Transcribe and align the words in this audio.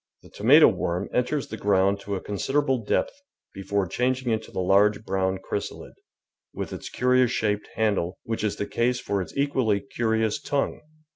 The 0.23 0.31
tomato 0.31 0.67
worm 0.67 1.09
enters 1.13 1.47
the 1.49 1.57
ground 1.57 1.99
to 1.99 2.15
a 2.15 2.21
con 2.21 2.37
siderable 2.37 2.83
depth 2.83 3.21
before 3.53 3.85
changing 3.85 4.31
into 4.31 4.49
the 4.51 4.59
large 4.59 5.05
brown 5.05 5.37
chrysalid, 5.37 5.93
with 6.55 6.73
its 6.73 6.89
curious 6.89 7.29
shaped 7.29 7.69
handle, 7.75 8.17
which 8.23 8.43
is 8.43 8.55
the 8.55 8.65
case 8.65 8.99
for 8.99 9.21
its 9.21 9.37
equally 9.37 9.79
curious 9.79 10.41
tongue. 10.41 10.81